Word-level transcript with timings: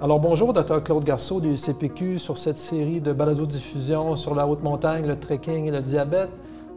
Alors 0.00 0.20
bonjour, 0.20 0.52
Dr 0.52 0.84
Claude 0.84 1.02
Garceau 1.02 1.40
du 1.40 1.56
CPQ 1.56 2.20
sur 2.20 2.38
cette 2.38 2.56
série 2.56 3.00
de 3.00 3.12
balado-diffusion 3.12 4.14
sur 4.14 4.36
la 4.36 4.46
haute 4.46 4.62
montagne, 4.62 5.04
le 5.04 5.18
trekking 5.18 5.64
et 5.64 5.70
le 5.72 5.80
diabète. 5.80 6.28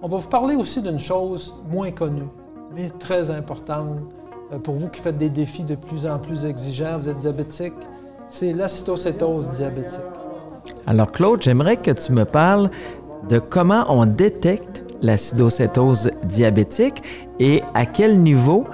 On 0.01 0.07
va 0.07 0.17
vous 0.17 0.27
parler 0.27 0.55
aussi 0.55 0.81
d'une 0.81 0.97
chose 0.97 1.53
moins 1.69 1.91
connue, 1.91 2.25
mais 2.75 2.89
très 2.89 3.29
importante 3.29 3.89
euh, 4.51 4.57
pour 4.57 4.73
vous 4.73 4.87
qui 4.87 4.99
faites 4.99 5.19
des 5.19 5.29
défis 5.29 5.63
de 5.63 5.75
plus 5.75 6.07
en 6.07 6.17
plus 6.17 6.47
exigeants, 6.47 6.97
vous 6.97 7.09
êtes 7.09 7.17
diabétique, 7.17 7.75
c'est 8.27 8.53
l'acidocétose 8.53 9.49
diabétique. 9.49 9.99
Alors 10.87 11.11
Claude, 11.11 11.43
j'aimerais 11.43 11.77
que 11.77 11.91
tu 11.91 12.13
me 12.13 12.25
parles 12.25 12.71
de 13.29 13.37
comment 13.37 13.85
on 13.87 14.07
détecte 14.07 14.83
l'acidocétose 15.03 16.09
diabétique 16.25 17.03
et 17.39 17.61
à 17.75 17.85
quel 17.85 18.17
niveau 18.17 18.65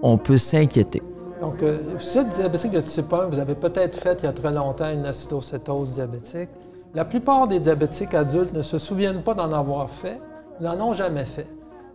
on 0.00 0.16
peut 0.16 0.38
s'inquiéter. 0.38 1.02
Donc, 1.40 1.62
si 1.98 2.18
vous 2.18 2.24
êtes 2.24 2.28
diabétique 2.30 2.70
de 2.72 2.80
type 2.80 3.12
1, 3.12 3.26
vous 3.26 3.38
avez 3.38 3.54
peut-être 3.54 3.96
fait 3.96 4.18
il 4.20 4.24
y 4.24 4.28
a 4.28 4.32
très 4.32 4.52
longtemps 4.52 4.90
une 4.90 5.04
acidocétose 5.04 5.94
diabétique. 5.94 6.48
La 6.94 7.04
plupart 7.04 7.46
des 7.46 7.60
diabétiques 7.60 8.14
adultes 8.14 8.54
ne 8.54 8.62
se 8.62 8.78
souviennent 8.78 9.22
pas 9.22 9.34
d'en 9.34 9.52
avoir 9.52 9.90
fait, 9.90 10.18
n'en 10.60 10.80
ont 10.80 10.94
jamais 10.94 11.26
fait. 11.26 11.46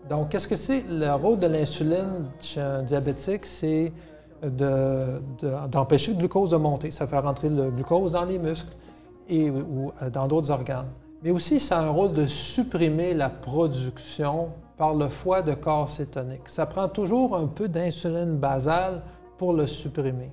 Donc, 0.09 0.29
qu'est-ce 0.29 0.47
que 0.47 0.55
c'est? 0.55 0.83
Le 0.87 1.11
rôle 1.13 1.39
de 1.39 1.47
l'insuline 1.47 2.25
chez 2.39 2.61
un 2.61 2.83
diabétique, 2.83 3.45
c'est 3.45 3.91
d'empêcher 4.43 6.11
le 6.11 6.17
glucose 6.17 6.51
de 6.51 6.57
monter. 6.57 6.91
Ça 6.91 7.07
fait 7.07 7.17
rentrer 7.17 7.49
le 7.49 7.71
glucose 7.71 8.11
dans 8.11 8.25
les 8.25 8.39
muscles 8.39 8.75
et, 9.29 9.49
ou 9.49 9.91
euh, 10.01 10.09
dans 10.09 10.27
d'autres 10.27 10.51
organes. 10.51 10.89
Mais 11.23 11.31
aussi, 11.31 11.59
ça 11.59 11.79
a 11.79 11.83
un 11.83 11.89
rôle 11.89 12.13
de 12.13 12.25
supprimer 12.25 13.13
la 13.13 13.29
production 13.29 14.49
par 14.77 14.95
le 14.95 15.07
foie 15.07 15.43
de 15.43 15.53
corps 15.53 15.87
cétonique. 15.87 16.47
Ça 16.47 16.65
prend 16.65 16.87
toujours 16.87 17.35
un 17.35 17.45
peu 17.45 17.67
d'insuline 17.67 18.37
basale 18.37 19.01
pour 19.41 19.53
le 19.53 19.65
supprimer. 19.65 20.29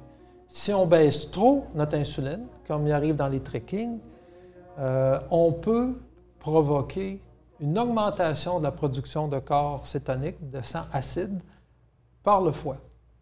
Si 0.49 0.71
on 0.71 0.85
baisse 0.85 1.31
trop 1.31 1.65
notre 1.75 1.97
insuline, 1.97 2.45
comme 2.67 2.87
il 2.87 2.93
arrive 2.93 3.17
dans 3.17 3.29
les 3.29 3.41
trekking, 3.41 4.01
euh, 4.79 5.19
on 5.31 5.51
peut 5.51 5.95
provoquer 6.39 7.19
une 7.59 7.79
augmentation 7.79 8.59
de 8.59 8.65
la 8.65 8.71
production 8.71 9.27
de 9.27 9.39
corps 9.39 9.87
cétonique, 9.87 10.51
de 10.51 10.61
sang 10.61 10.83
acide, 10.93 11.41
par 12.23 12.43
le 12.43 12.51
foie. 12.51 12.77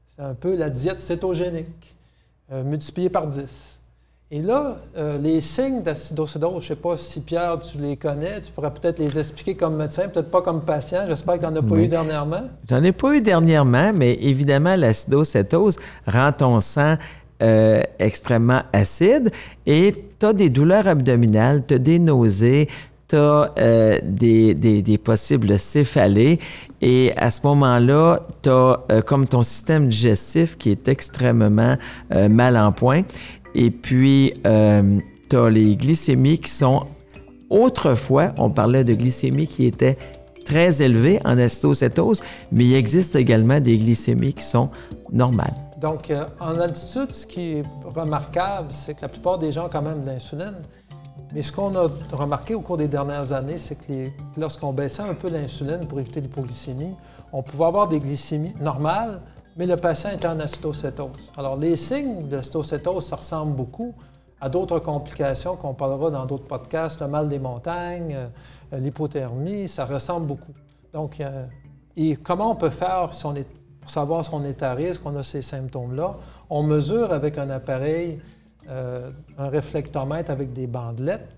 C'est 0.09 0.23
un 0.23 0.35
peu 0.35 0.57
la 0.57 0.71
diète 0.71 1.01
cétogénique, 1.01 1.95
euh, 2.51 2.65
multipliée 2.65 3.09
par 3.09 3.29
10. 3.29 3.76
Et 4.33 4.43
là, 4.43 4.79
euh, 4.97 5.19
les 5.19 5.41
signes 5.41 5.85
d'acidocédose, 5.85 6.55
je 6.55 6.57
ne 6.57 6.61
sais 6.61 6.75
pas 6.75 6.97
si 6.97 7.21
Pierre, 7.21 7.61
tu 7.61 7.79
les 7.79 7.97
connais, 7.97 8.41
tu 8.41 8.51
pourrais 8.51 8.75
peut-être 8.75 8.99
les 8.99 9.17
expliquer 9.21 9.55
comme 9.55 9.77
médecin, 9.77 10.09
peut-être 10.09 10.33
pas 10.33 10.43
comme 10.43 10.63
patient. 10.63 11.05
J'espère 11.07 11.35
que 11.35 11.47
tu 11.47 11.53
n'en 11.53 11.55
as 11.55 11.63
pas 11.63 11.77
eu 11.77 11.87
dernièrement. 11.87 12.43
J'en 12.69 12.83
ai 12.83 12.91
pas 12.91 13.15
eu 13.15 13.21
dernièrement, 13.21 13.93
mais 13.95 14.15
évidemment, 14.15 14.75
l'acidocétose 14.75 15.79
rend 16.09 16.33
ton 16.33 16.59
sang 16.59 16.97
euh, 17.41 17.81
extrêmement 18.01 18.63
acide 18.73 19.31
et 19.65 19.95
tu 20.19 20.27
as 20.27 20.33
des 20.33 20.51
douleurs 20.51 20.89
abdominales, 20.89 21.65
tu 21.65 21.75
as 21.75 21.79
des 21.79 22.01
nausées, 22.01 22.69
tu 23.09 23.17
as 23.17 23.53
euh, 23.59 23.99
des, 24.03 24.55
des, 24.55 24.99
possibles 24.99 25.59
céphalées 25.59 26.41
et 26.81 27.13
à 27.17 27.31
ce 27.31 27.47
moment-là, 27.47 28.21
tu 28.43 28.51
as 28.51 29.03
comme 29.07 29.27
ton 29.27 29.43
système 29.43 29.89
digestif 29.89 30.57
qui 30.59 30.71
est 30.71 30.89
extrêmement 30.89 31.77
mal 32.11 32.57
en 32.57 32.73
point. 32.73 33.03
Et 33.59 33.71
puis, 33.71 34.35
euh, 34.47 34.99
tu 35.31 35.37
as 35.37 35.49
les 35.49 35.77
glycémies 35.77 36.39
qui 36.39 36.51
sont... 36.51 36.87
Autrefois, 37.49 38.33
on 38.37 38.51
parlait 38.51 38.85
de 38.85 38.93
glycémie 38.93 39.47
qui 39.47 39.65
était 39.65 39.97
très 40.45 40.83
élevée 40.83 41.21
en 41.25 41.39
acétocétose, 41.39 42.21
mais 42.53 42.65
il 42.65 42.75
existe 42.75 43.17
également 43.17 43.59
des 43.59 43.79
glycémies 43.79 44.35
qui 44.35 44.45
sont 44.45 44.69
normales. 45.11 45.55
Donc, 45.79 46.11
euh, 46.11 46.25
en 46.39 46.59
altitude, 46.59 47.13
ce 47.13 47.27
qui 47.27 47.59
est 47.59 47.65
remarquable, 47.85 48.69
c'est 48.71 48.95
que 48.95 49.03
la 49.03 49.09
plupart 49.09 49.39
des 49.39 49.53
gens 49.53 49.69
quand 49.71 49.83
même 49.83 50.03
de 50.03 50.11
l'insuline. 50.11 50.57
Mais 51.37 51.43
ce 51.43 51.53
qu'on 51.53 51.77
a 51.77 51.87
remarqué 52.13 52.55
au 52.55 52.63
cours 52.63 52.79
des 52.79 52.89
dernières 52.89 53.35
années, 53.35 53.59
c'est 53.59 53.75
que 53.75 54.09
lorsqu'on 54.39 54.73
baissait 54.73 55.03
un 55.03 55.13
peu 55.13 55.29
l'insuline 55.29 55.87
pour 55.87 56.01
éviter 56.01 56.23
l'hypoglycémie, 56.23 56.95
on 57.31 57.43
pouvait 57.43 57.67
avoir 57.67 57.89
des 57.89 58.01
glycémies 58.01 58.55
normales, 58.59 59.21
mais 59.55 59.67
le 59.67 59.77
patient 59.77 60.09
est 60.09 60.25
en 60.25 60.41
acétocétose. 60.41 61.31
Alors, 61.37 61.59
les 61.59 61.77
signes 61.77 62.27
de 62.27 62.37
l'acétocétose, 62.37 63.05
ça 63.05 63.17
ressemble 63.17 63.55
beaucoup 63.55 63.93
à 64.41 64.49
d'autres 64.49 64.79
complications 64.79 65.57
qu'on 65.57 65.75
parlera 65.75 66.11
dans 66.11 66.25
d'autres 66.25 66.47
podcasts, 66.47 67.03
le 67.03 67.09
mal 67.09 67.29
des 67.29 67.39
montagnes, 67.39 68.17
euh, 68.73 68.79
l'hypothermie, 68.79 69.69
ça 69.69 69.85
ressemble 69.85 70.29
beaucoup. 70.29 70.55
Donc, 70.95 71.23
et 71.99 72.17
comment 72.17 72.53
on 72.53 72.57
peut 72.57 72.71
faire 72.71 73.11
pour 73.11 73.91
savoir 73.91 74.25
si 74.25 74.31
on 74.33 74.43
est 74.43 74.63
à 74.63 74.73
risque, 74.73 75.03
on 75.05 75.15
a 75.17 75.23
ces 75.23 75.43
symptômes-là? 75.43 76.15
On 76.49 76.63
mesure 76.63 77.13
avec 77.13 77.37
un 77.37 77.51
appareil, 77.51 78.21
euh, 78.69 79.11
un 79.39 79.49
réflectomètre 79.49 80.31
avec 80.31 80.53
des 80.53 80.67
bandelettes 80.67 81.29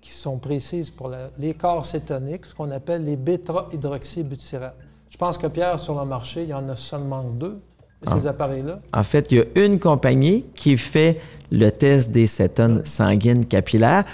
qui 0.00 0.10
sont 0.10 0.38
précises 0.38 0.90
pour 0.90 1.10
les 1.38 1.54
corps 1.54 1.84
cétoniques, 1.84 2.46
ce 2.46 2.54
qu'on 2.54 2.70
appelle 2.70 3.04
les 3.04 3.16
bêta-hydroxybutyrates. 3.16 4.76
Je 5.08 5.16
pense 5.16 5.38
que 5.38 5.46
Pierre, 5.46 5.80
sur 5.80 5.98
le 5.98 6.04
marché, 6.06 6.42
il 6.42 6.48
y 6.50 6.54
en 6.54 6.68
a 6.68 6.76
seulement 6.76 7.22
deux 7.22 7.60
de 8.02 8.10
ces 8.10 8.26
ah. 8.26 8.30
appareils-là. 8.30 8.80
En 8.92 9.02
fait, 9.02 9.30
il 9.30 9.38
y 9.38 9.40
a 9.40 9.64
une 9.64 9.78
compagnie 9.78 10.44
qui 10.54 10.76
fait 10.76 11.20
le 11.50 11.70
test 11.70 12.10
des 12.10 12.26
cétones 12.26 12.84
sanguines 12.84 13.46
capillaires 13.46 14.04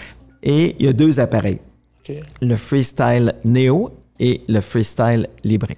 et 0.42 0.76
il 0.78 0.86
y 0.86 0.88
a 0.88 0.92
deux 0.92 1.18
appareils. 1.18 1.60
Le 2.40 2.56
Freestyle 2.56 3.34
Neo 3.44 3.90
et 4.18 4.42
le 4.48 4.60
Freestyle 4.60 5.28
Libre. 5.44 5.68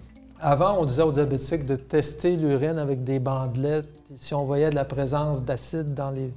Avant, 0.40 0.78
on 0.80 0.84
disait 0.84 1.02
aux 1.02 1.12
diabétiques 1.12 1.66
de 1.66 1.76
tester 1.76 2.36
l'urine 2.36 2.78
avec 2.78 3.04
des 3.04 3.18
bandelettes. 3.18 3.86
Si 4.16 4.34
on 4.34 4.44
voyait 4.44 4.70
de 4.70 4.74
la 4.74 4.84
présence 4.84 5.44
d'acide 5.44 5.94
dans 5.94 6.10
les 6.10 6.32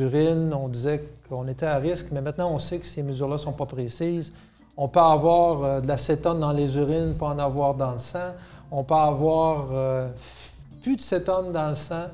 urines, 0.00 0.52
on 0.54 0.68
disait 0.68 1.04
qu'on 1.28 1.46
était 1.48 1.66
à 1.66 1.76
risque. 1.76 2.08
Mais 2.12 2.20
maintenant, 2.20 2.50
on 2.52 2.58
sait 2.58 2.78
que 2.78 2.86
ces 2.86 3.02
mesures-là 3.02 3.34
ne 3.34 3.38
sont 3.38 3.52
pas 3.52 3.66
précises. 3.66 4.32
On 4.76 4.88
peut 4.88 5.00
avoir 5.00 5.62
euh, 5.62 5.80
de 5.80 5.88
l'acétone 5.88 6.40
dans 6.40 6.52
les 6.52 6.76
urines, 6.76 7.14
pas 7.18 7.26
en 7.26 7.38
avoir 7.38 7.74
dans 7.74 7.92
le 7.92 7.98
sang. 7.98 8.32
On 8.70 8.84
peut 8.84 8.94
avoir 8.94 9.66
euh, 9.72 10.08
plus 10.82 10.96
de 10.96 11.02
cétone 11.02 11.52
dans 11.52 11.68
le 11.68 11.74
sang 11.74 12.06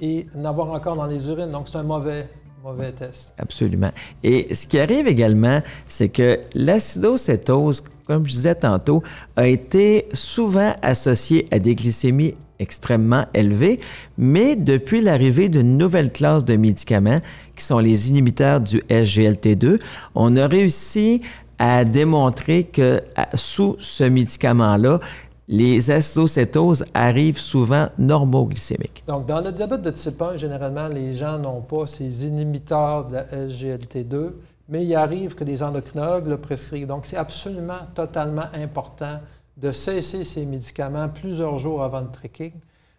et 0.00 0.26
en 0.36 0.44
avoir 0.44 0.70
encore 0.70 0.96
dans 0.96 1.06
les 1.06 1.28
urines. 1.28 1.50
Donc, 1.50 1.68
c'est 1.68 1.78
un 1.78 1.82
mauvais, 1.84 2.28
mauvais 2.64 2.92
test. 2.92 3.32
Absolument. 3.38 3.90
Et 4.22 4.54
ce 4.54 4.66
qui 4.66 4.78
arrive 4.78 5.06
également, 5.06 5.60
c'est 5.86 6.08
que 6.08 6.40
l'acidocétose, 6.54 7.84
comme 8.06 8.26
je 8.26 8.32
disais 8.32 8.54
tantôt, 8.56 9.02
a 9.36 9.46
été 9.46 10.08
souvent 10.12 10.72
associée 10.82 11.46
à 11.50 11.58
des 11.58 11.74
glycémies 11.74 12.34
extrêmement 12.60 13.24
élevées, 13.34 13.80
mais 14.16 14.54
depuis 14.54 15.00
l'arrivée 15.00 15.48
d'une 15.48 15.76
nouvelle 15.76 16.12
classe 16.12 16.44
de 16.44 16.54
médicaments, 16.54 17.20
qui 17.56 17.64
sont 17.64 17.80
les 17.80 18.10
inhibiteurs 18.10 18.60
du 18.60 18.78
SGLT2, 18.88 19.80
on 20.14 20.36
a 20.36 20.46
réussi 20.46 21.20
a 21.60 21.84
démontré 21.84 22.64
que 22.64 23.02
sous 23.34 23.76
ce 23.78 24.04
médicament-là, 24.04 24.98
les 25.46 25.90
acétocétoses 25.90 26.86
arrivent 26.94 27.38
souvent 27.38 27.88
normoglycémiques. 27.98 29.04
Donc, 29.06 29.26
dans 29.26 29.40
le 29.40 29.52
diabète 29.52 29.82
de 29.82 29.90
type 29.90 30.22
1, 30.22 30.36
généralement, 30.36 30.88
les 30.88 31.12
gens 31.12 31.38
n'ont 31.38 31.60
pas 31.60 31.86
ces 31.86 32.24
inhibiteurs 32.24 33.08
de 33.08 33.14
la 33.14 33.24
SGLT2, 33.24 34.30
mais 34.68 34.86
il 34.86 34.94
arrive 34.94 35.34
que 35.34 35.44
des 35.44 35.62
endocrinologues 35.62 36.28
le 36.28 36.36
prescrivent. 36.38 36.86
Donc, 36.86 37.04
c'est 37.04 37.16
absolument 37.16 37.80
totalement 37.94 38.46
important 38.54 39.18
de 39.60 39.72
cesser 39.72 40.24
ces 40.24 40.44
médicaments 40.46 41.08
plusieurs 41.08 41.58
jours 41.58 41.82
avant 41.82 42.00
le 42.00 42.10
trekking 42.10 42.52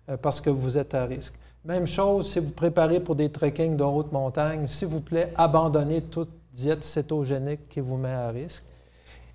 euh, 0.09 0.17
parce 0.17 0.39
que 0.39 0.49
vous 0.49 0.77
êtes 0.77 0.93
à 0.93 1.05
risque. 1.05 1.33
Même 1.65 1.87
chose, 1.87 2.31
si 2.31 2.39
vous 2.39 2.51
préparez 2.51 2.99
pour 2.99 3.15
des 3.15 3.29
trekkings 3.29 3.75
de 3.75 3.83
haute 3.83 4.11
montagne, 4.11 4.67
s'il 4.67 4.87
vous 4.87 5.01
plaît, 5.01 5.31
abandonnez 5.37 6.01
toute 6.01 6.29
diète 6.53 6.83
cétogénique 6.83 7.69
qui 7.69 7.79
vous 7.79 7.97
met 7.97 8.13
à 8.13 8.29
risque. 8.29 8.63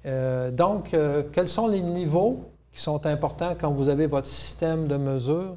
Euh, 0.04 0.50
donc, 0.50 0.94
euh, 0.94 1.24
quels 1.32 1.48
sont 1.48 1.68
les 1.68 1.80
niveaux 1.80 2.44
qui 2.72 2.80
sont 2.80 3.06
importants 3.06 3.54
quand 3.58 3.70
vous 3.70 3.88
avez 3.88 4.06
votre 4.06 4.28
système 4.28 4.86
de 4.86 4.96
mesure? 4.96 5.56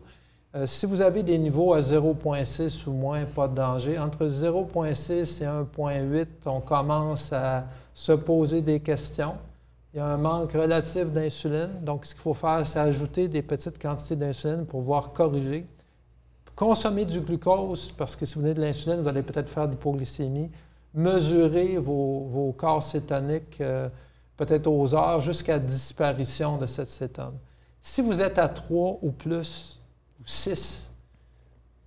Si 0.65 0.87
vous 0.87 1.03
avez 1.03 1.21
des 1.21 1.37
niveaux 1.37 1.73
à 1.73 1.79
0,6 1.79 2.87
ou 2.87 2.91
moins, 2.91 3.23
pas 3.23 3.47
de 3.47 3.53
danger. 3.53 3.99
Entre 3.99 4.25
0,6 4.25 5.43
et 5.43 5.45
1,8, 5.45 6.27
on 6.47 6.59
commence 6.59 7.31
à 7.31 7.65
se 7.93 8.13
poser 8.13 8.61
des 8.61 8.79
questions. 8.79 9.35
Il 9.93 9.97
y 9.97 9.99
a 9.99 10.05
un 10.05 10.17
manque 10.17 10.53
relatif 10.53 11.11
d'insuline. 11.11 11.81
Donc, 11.81 12.05
ce 12.05 12.13
qu'il 12.13 12.21
faut 12.21 12.33
faire, 12.33 12.65
c'est 12.65 12.79
ajouter 12.79 13.27
des 13.27 13.41
petites 13.41 13.81
quantités 13.81 14.15
d'insuline 14.15 14.65
pour 14.65 14.81
pouvoir 14.81 15.13
corriger. 15.13 15.65
Consommer 16.55 17.05
du 17.05 17.21
glucose, 17.21 17.91
parce 17.93 18.15
que 18.15 18.25
si 18.25 18.35
vous 18.35 18.45
avez 18.45 18.53
de 18.53 18.61
l'insuline, 18.61 19.01
vous 19.01 19.07
allez 19.07 19.23
peut-être 19.23 19.49
faire 19.49 19.67
d'hypoglycémie 19.67 20.51
mesurer 20.93 21.77
vos, 21.77 22.53
corps 22.57 22.83
cétoniques 22.83 23.61
euh, 23.61 23.89
peut-être 24.37 24.67
aux 24.67 24.95
heures 24.95 25.21
jusqu'à 25.21 25.59
disparition 25.59 26.57
de 26.57 26.65
cette 26.65 26.87
cétone. 26.87 27.37
Si 27.81 28.01
vous 28.01 28.21
êtes 28.21 28.37
à 28.37 28.49
3 28.49 28.99
ou 29.01 29.11
plus, 29.11 29.81
ou 30.19 30.23
6, 30.25 30.91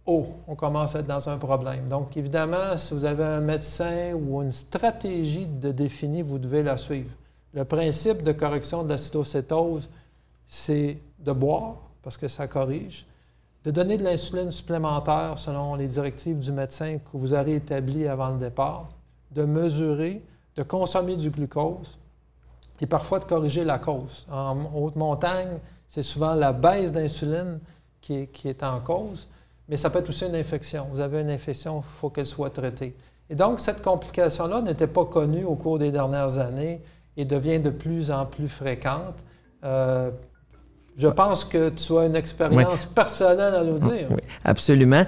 oh, 0.06 0.26
on 0.46 0.54
commence 0.54 0.94
à 0.94 1.00
être 1.00 1.06
dans 1.06 1.28
un 1.28 1.36
problème. 1.36 1.88
Donc, 1.88 2.16
évidemment, 2.16 2.76
si 2.76 2.94
vous 2.94 3.04
avez 3.04 3.24
un 3.24 3.40
médecin 3.40 4.12
ou 4.14 4.42
une 4.42 4.52
stratégie 4.52 5.46
de 5.46 5.72
définie, 5.72 6.22
vous 6.22 6.38
devez 6.38 6.62
la 6.62 6.76
suivre. 6.76 7.10
Le 7.54 7.64
principe 7.64 8.22
de 8.22 8.32
correction 8.32 8.82
de 8.82 8.88
l'acétocétose, 8.88 9.88
c'est 10.46 10.98
de 11.18 11.32
boire, 11.32 11.76
parce 12.02 12.16
que 12.16 12.28
ça 12.28 12.46
corrige, 12.46 13.06
de 13.64 13.70
donner 13.70 13.96
de 13.96 14.04
l'insuline 14.04 14.50
supplémentaire 14.50 15.38
selon 15.38 15.74
les 15.74 15.86
directives 15.86 16.38
du 16.38 16.50
médecin 16.50 16.98
que 16.98 17.16
vous 17.16 17.34
aurez 17.34 17.56
établies 17.56 18.08
avant 18.08 18.30
le 18.30 18.38
départ, 18.38 18.88
de 19.30 19.44
mesurer, 19.44 20.22
de 20.56 20.62
consommer 20.62 21.16
du 21.16 21.30
glucose 21.30 21.98
et 22.80 22.86
parfois 22.86 23.20
de 23.20 23.24
corriger 23.24 23.64
la 23.64 23.78
cause. 23.78 24.26
En 24.30 24.56
haute 24.74 24.96
montagne, 24.96 25.58
c'est 25.86 26.02
souvent 26.02 26.34
la 26.34 26.52
baisse 26.52 26.90
d'insuline 26.90 27.60
qui 28.00 28.28
est, 28.44 28.62
en 28.64 28.80
cause, 28.80 29.28
mais 29.68 29.76
ça 29.76 29.90
peut 29.90 30.00
être 30.00 30.08
aussi 30.08 30.26
une 30.26 30.34
infection. 30.34 30.88
Vous 30.90 31.00
avez 31.00 31.20
une 31.20 31.30
infection, 31.30 31.78
il 31.78 32.00
faut 32.00 32.10
qu'elle 32.10 32.26
soit 32.26 32.50
traitée. 32.50 32.96
Et 33.30 33.36
donc, 33.36 33.60
cette 33.60 33.80
complication-là 33.80 34.60
n'était 34.62 34.88
pas 34.88 35.04
connue 35.04 35.44
au 35.44 35.54
cours 35.54 35.78
des 35.78 35.92
dernières 35.92 36.38
années 36.38 36.80
et 37.16 37.24
devient 37.24 37.60
de 37.60 37.70
plus 37.70 38.10
en 38.10 38.26
plus 38.26 38.48
fréquente. 38.48 39.16
Euh, 39.64 40.10
je 40.96 41.08
pense 41.08 41.44
que 41.44 41.70
tu 41.70 41.96
as 41.96 42.06
une 42.06 42.16
expérience 42.16 42.84
personnelle 42.84 43.54
à 43.54 43.64
nous 43.64 43.78
dire. 43.78 44.08
Oui, 44.10 44.20
absolument. 44.44 45.04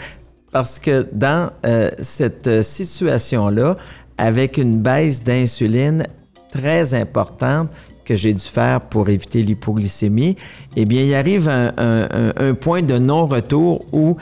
Parce 0.50 0.78
que 0.78 1.08
dans 1.12 1.50
euh, 1.66 1.90
cette 1.98 2.62
situation-là, 2.62 3.76
avec 4.18 4.56
une 4.58 4.80
baisse 4.80 5.22
d'insuline 5.22 6.06
très 6.50 6.94
importante 6.94 7.70
que 8.04 8.14
j'ai 8.14 8.32
dû 8.32 8.44
faire 8.44 8.80
pour 8.80 9.08
éviter 9.08 9.42
l'hypoglycémie, 9.42 10.36
eh 10.76 10.84
bien, 10.84 11.02
il 11.02 11.14
arrive 11.14 11.48
un, 11.48 11.72
un, 11.76 12.54
point 12.54 12.82
de 12.82 12.98
non-retour 12.98 13.84
où 13.92 14.16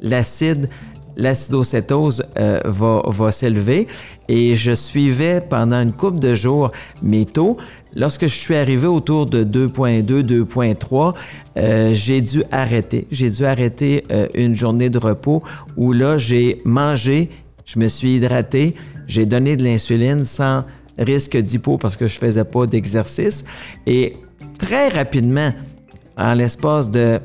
l'acide 0.00 0.68
l'acidocétose 1.16 2.24
euh, 2.38 2.60
va, 2.64 3.02
va 3.06 3.32
s'élever 3.32 3.86
et 4.28 4.54
je 4.54 4.72
suivais 4.72 5.40
pendant 5.40 5.80
une 5.80 5.92
couple 5.92 6.18
de 6.18 6.34
jours 6.34 6.70
mes 7.02 7.24
taux. 7.24 7.56
Lorsque 7.94 8.22
je 8.22 8.34
suis 8.34 8.54
arrivé 8.54 8.86
autour 8.86 9.26
de 9.26 9.42
2.2, 9.42 10.22
2.3, 10.22 11.14
euh, 11.56 11.92
j'ai 11.94 12.20
dû 12.20 12.42
arrêter. 12.50 13.06
J'ai 13.10 13.30
dû 13.30 13.44
arrêter 13.44 14.04
euh, 14.12 14.26
une 14.34 14.54
journée 14.54 14.90
de 14.90 14.98
repos 14.98 15.42
où 15.76 15.92
là, 15.92 16.18
j'ai 16.18 16.60
mangé, 16.64 17.30
je 17.64 17.78
me 17.78 17.88
suis 17.88 18.16
hydraté, 18.16 18.74
j'ai 19.06 19.24
donné 19.24 19.56
de 19.56 19.64
l'insuline 19.64 20.24
sans 20.26 20.64
risque 20.98 21.36
d'hypo 21.36 21.78
parce 21.78 21.96
que 21.96 22.06
je 22.06 22.18
faisais 22.18 22.44
pas 22.44 22.66
d'exercice. 22.66 23.44
Et 23.86 24.16
très 24.58 24.88
rapidement, 24.88 25.52
en 26.18 26.34
l'espace 26.34 26.90
de 26.90 27.18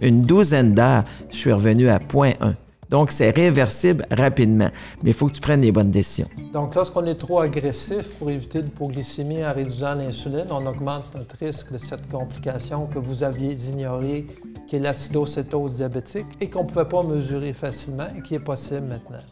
une 0.00 0.22
douzaine 0.22 0.74
d'heures, 0.74 1.04
je 1.30 1.36
suis 1.36 1.52
revenu 1.52 1.88
à 1.88 1.98
0.1. 1.98 2.54
Donc, 2.90 3.12
c'est 3.12 3.30
réversible 3.30 4.04
rapidement, 4.10 4.68
mais 5.02 5.10
il 5.10 5.12
faut 5.12 5.26
que 5.26 5.32
tu 5.32 5.40
prennes 5.40 5.60
les 5.60 5.70
bonnes 5.70 5.92
décisions. 5.92 6.28
Donc, 6.52 6.74
lorsqu'on 6.74 7.06
est 7.06 7.14
trop 7.14 7.38
agressif 7.38 8.08
pour 8.18 8.30
éviter 8.30 8.62
l'hypoglycémie 8.62 9.44
en 9.44 9.54
réduisant 9.54 9.94
l'insuline, 9.94 10.46
on 10.50 10.66
augmente 10.66 11.04
notre 11.14 11.36
risque 11.38 11.72
de 11.72 11.78
cette 11.78 12.10
complication 12.10 12.86
que 12.86 12.98
vous 12.98 13.22
aviez 13.22 13.52
ignorée, 13.52 14.26
qui 14.66 14.76
est 14.76 14.80
l'acidocétose 14.80 15.76
diabétique 15.76 16.26
et 16.40 16.50
qu'on 16.50 16.64
ne 16.64 16.68
pouvait 16.68 16.84
pas 16.84 17.04
mesurer 17.04 17.52
facilement 17.52 18.08
et 18.16 18.22
qui 18.22 18.34
est 18.34 18.40
possible 18.40 18.88
maintenant. 18.88 19.22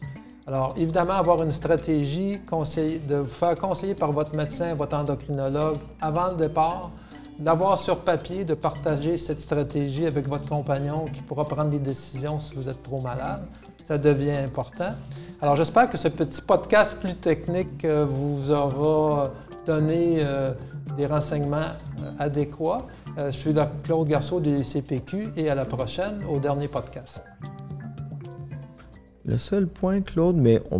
Alors, 0.47 0.73
évidemment, 0.77 1.13
avoir 1.13 1.43
une 1.43 1.51
stratégie, 1.51 2.39
de 2.39 3.15
vous 3.17 3.25
faire 3.25 3.55
conseiller 3.57 3.93
par 3.93 4.13
votre 4.13 4.33
médecin, 4.33 4.73
votre 4.73 4.95
endocrinologue 4.95 5.77
avant 6.01 6.31
le 6.31 6.37
départ, 6.37 6.91
d'avoir 7.39 7.77
sur 7.77 7.99
papier, 7.99 8.43
de 8.43 8.53
partager 8.53 9.17
cette 9.17 9.39
stratégie 9.39 10.05
avec 10.05 10.27
votre 10.27 10.47
compagnon 10.47 11.05
qui 11.05 11.21
pourra 11.21 11.45
prendre 11.45 11.69
des 11.69 11.79
décisions 11.79 12.37
si 12.37 12.53
vous 12.53 12.67
êtes 12.67 12.83
trop 12.83 12.99
malade, 12.99 13.41
ça 13.83 13.97
devient 13.97 14.31
important. 14.45 14.91
Alors 15.41 15.55
j'espère 15.55 15.89
que 15.89 15.97
ce 15.97 16.09
petit 16.09 16.41
podcast 16.41 16.97
plus 16.99 17.15
technique 17.15 17.85
euh, 17.85 18.05
vous 18.05 18.51
aura 18.51 19.31
donné 19.65 20.17
euh, 20.19 20.51
des 20.97 21.05
renseignements 21.05 21.57
euh, 22.01 22.11
adéquats. 22.19 22.85
je 23.17 23.31
suis 23.31 23.53
Claude 23.83 24.07
Garceau 24.07 24.39
du 24.39 24.63
CPQ 24.63 25.29
et 25.37 25.49
à 25.49 25.55
la 25.55 25.65
prochaine 25.65 26.23
au 26.29 26.39
dernier 26.39 26.67
podcast. 26.67 27.23
Le 29.25 29.37
seul 29.37 29.67
point, 29.67 30.01
Claude, 30.01 30.37
mais 30.37 30.61
on 30.71 30.77